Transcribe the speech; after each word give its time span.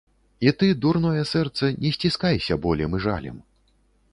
І 0.47 0.53
ты, 0.61 0.69
дурное 0.85 1.25
сэрца, 1.33 1.69
не 1.83 1.91
сціскайся 1.99 2.59
болем 2.65 2.91
і 3.01 3.03
жалем. 3.05 3.37